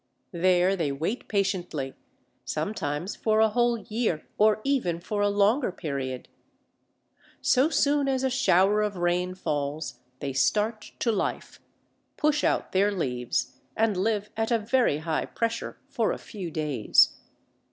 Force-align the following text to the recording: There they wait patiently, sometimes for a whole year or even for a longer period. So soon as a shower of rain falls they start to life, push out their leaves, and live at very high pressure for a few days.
There 0.33 0.75
they 0.75 0.91
wait 0.91 1.27
patiently, 1.27 1.93
sometimes 2.43 3.15
for 3.15 3.39
a 3.39 3.49
whole 3.49 3.77
year 3.77 4.25
or 4.35 4.59
even 4.63 4.99
for 4.99 5.21
a 5.21 5.29
longer 5.29 5.71
period. 5.71 6.27
So 7.39 7.69
soon 7.69 8.07
as 8.07 8.23
a 8.23 8.29
shower 8.31 8.81
of 8.81 8.97
rain 8.97 9.35
falls 9.35 9.99
they 10.19 10.33
start 10.33 10.93
to 10.97 11.11
life, 11.11 11.59
push 12.17 12.43
out 12.43 12.71
their 12.71 12.91
leaves, 12.91 13.59
and 13.77 13.95
live 13.95 14.31
at 14.35 14.49
very 14.67 14.97
high 14.97 15.25
pressure 15.25 15.77
for 15.87 16.11
a 16.11 16.17
few 16.17 16.49
days. 16.49 17.17